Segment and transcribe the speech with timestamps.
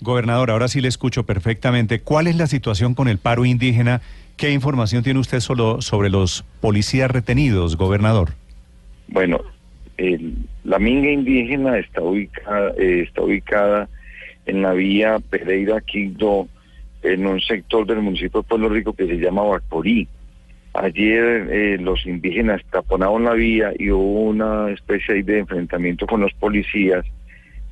[0.00, 2.00] Gobernador, ahora sí le escucho perfectamente.
[2.00, 4.00] ¿Cuál es la situación con el paro indígena?
[4.36, 8.34] ¿Qué información tiene usted solo sobre los policías retenidos, gobernador?
[9.08, 9.40] Bueno,
[10.64, 13.88] la minga indígena está ubicada, eh, está ubicada
[14.46, 16.48] en la vía Pereira-Quibdó,
[17.02, 20.06] en un sector del municipio de Pueblo Rico que se llama Bacorí.
[20.74, 26.32] Ayer eh, los indígenas taponaron la vía y hubo una especie de enfrentamiento con los
[26.34, 27.04] policías.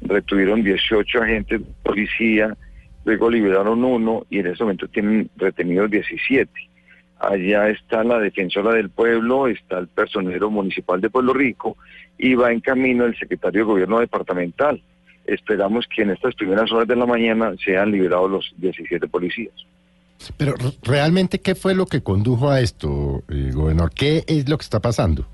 [0.00, 2.56] Retuvieron 18 agentes de policía,
[3.04, 6.50] luego liberaron uno y en este momento tienen retenidos 17.
[7.18, 11.76] Allá está la defensora del pueblo, está el personero municipal de Pueblo Rico
[12.18, 14.82] y va en camino el secretario de gobierno departamental.
[15.24, 19.54] Esperamos que en estas primeras horas de la mañana sean liberados los 17 policías.
[20.36, 23.92] Pero realmente, ¿qué fue lo que condujo a esto, eh, gobernador?
[23.94, 25.26] ¿Qué es lo que está pasando?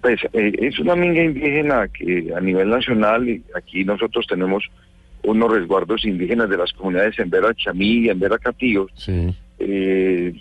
[0.00, 4.64] Pues eh, es una minga indígena que a nivel nacional, y aquí nosotros tenemos
[5.22, 8.88] unos resguardos indígenas de las comunidades en Vera Chamí y en Vera Catío.
[8.94, 9.34] Sí.
[9.58, 10.34] Eh,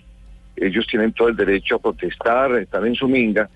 [0.56, 3.50] ellos tienen todo el derecho a protestar, están en su minga,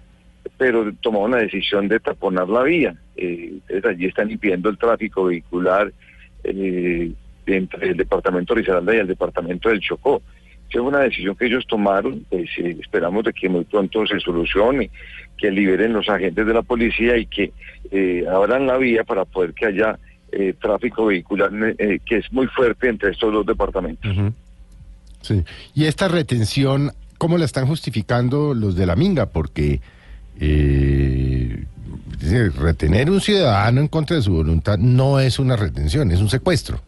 [0.57, 2.95] pero tomaron la decisión de taponar la vía.
[3.15, 5.91] Eh, entonces allí están impidiendo el tráfico vehicular
[6.43, 7.11] eh,
[7.45, 10.21] entre el departamento de Risaralda y el departamento del Chocó.
[10.71, 12.45] Fue una decisión que ellos tomaron, eh,
[12.79, 14.89] esperamos de que muy pronto se solucione,
[15.37, 17.51] que liberen los agentes de la policía y que
[17.91, 19.97] eh, abran la vía para poder que haya
[20.31, 24.15] eh, tráfico vehicular eh, que es muy fuerte entre estos dos departamentos.
[25.21, 25.43] Sí.
[25.73, 29.25] Y esta retención, ¿cómo la están justificando los de la Minga?
[29.27, 29.81] Porque
[30.39, 31.63] eh,
[32.57, 36.79] retener un ciudadano en contra de su voluntad no es una retención, es un secuestro.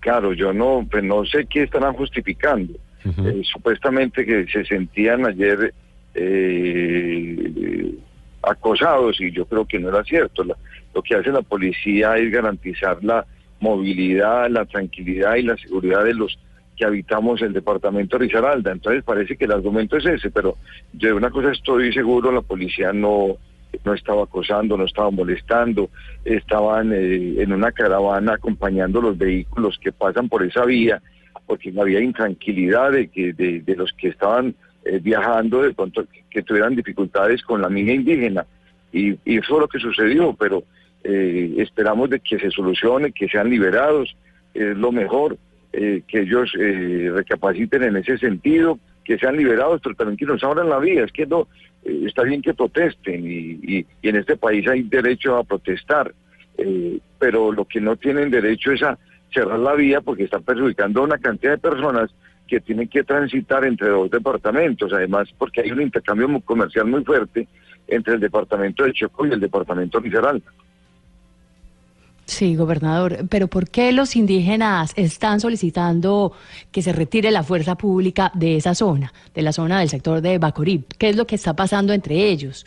[0.00, 2.74] Claro, yo no, pues no sé qué estarán justificando.
[3.04, 5.74] Eh, supuestamente que se sentían ayer
[6.14, 7.94] eh,
[8.42, 10.44] acosados y yo creo que no era cierto.
[10.44, 13.26] Lo que hace la policía es garantizar la
[13.60, 16.38] movilidad, la tranquilidad y la seguridad de los
[16.76, 18.72] que habitamos el departamento de Risaralda.
[18.72, 20.56] Entonces parece que el argumento es ese, pero
[20.92, 23.36] yo de una cosa estoy seguro, la policía no
[23.84, 25.90] no estaba acosando, no estaba molestando,
[26.24, 31.02] estaban eh, en una caravana acompañando los vehículos que pasan por esa vía,
[31.46, 34.54] porque había intranquilidad de, que, de, los que estaban
[34.84, 38.46] eh, viajando, de pronto que, tuvieran dificultades con la mina indígena.
[38.92, 40.64] Y, y eso es lo que sucedió, pero
[41.04, 44.16] eh, esperamos de que se solucione, que sean liberados,
[44.54, 45.38] es lo mejor,
[45.72, 50.44] eh, que ellos eh, recapaciten en ese sentido, que sean liberados, pero también que nos
[50.44, 51.04] abran la vía.
[51.04, 51.48] Es que no,
[51.84, 56.12] eh, está bien que protesten y en este país hay derecho a protestar,
[56.58, 58.98] eh, pero lo que no tienen derecho es a
[59.32, 62.10] cerrar la vía porque están perjudicando a una cantidad de personas
[62.46, 67.48] que tienen que transitar entre dos departamentos, además porque hay un intercambio comercial muy fuerte
[67.88, 70.52] entre el departamento de Chocó y el departamento de Risaralda.
[72.24, 76.32] Sí, gobernador, pero ¿por qué los indígenas están solicitando
[76.70, 80.38] que se retire la fuerza pública de esa zona, de la zona del sector de
[80.38, 80.84] Bacorib?
[80.98, 82.64] ¿Qué es lo que está pasando entre ellos?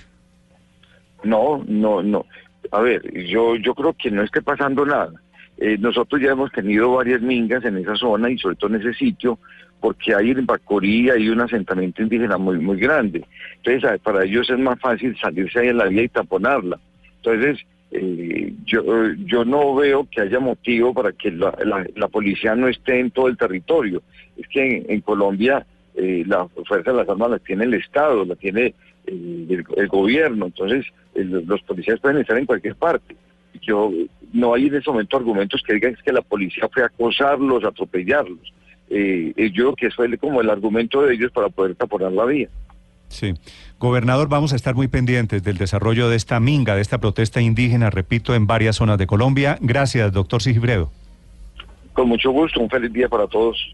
[1.23, 2.25] No, no, no.
[2.71, 5.13] A ver, yo, yo creo que no esté pasando nada.
[5.57, 8.93] Eh, nosotros ya hemos tenido varias mingas en esa zona y sobre todo en ese
[8.93, 9.39] sitio,
[9.79, 13.23] porque hay en Bacorí hay un asentamiento indígena muy, muy grande.
[13.63, 16.79] Entonces, para ellos es más fácil salirse ahí en la vía y taponarla.
[17.17, 18.83] Entonces, eh, yo,
[19.25, 21.55] yo no veo que haya motivo para que la,
[21.95, 24.01] la- policía no esté en todo el territorio.
[24.37, 28.35] Es que en, Colombia eh, la fuerza de las armas la tiene el Estado, la
[28.35, 28.73] tiene
[29.07, 33.15] eh, el, el gobierno, entonces los policías pueden estar en cualquier parte.
[33.61, 33.89] Yo
[34.35, 37.69] no hay en ese momento argumentos que digan que la policía fue a acosarlos, a
[37.69, 38.53] atropellarlos.
[38.89, 42.11] Eh, eh, yo creo que eso fue como el argumento de ellos para poder taponar
[42.11, 42.49] la vía.
[43.07, 43.33] Sí.
[43.79, 47.89] Gobernador, vamos a estar muy pendientes del desarrollo de esta minga, de esta protesta indígena,
[47.89, 49.57] repito, en varias zonas de Colombia.
[49.61, 50.91] Gracias, doctor Sigibredo.
[51.93, 53.73] Con mucho gusto, un feliz día para todos.